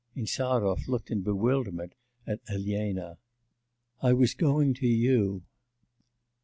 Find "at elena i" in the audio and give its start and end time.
2.25-4.13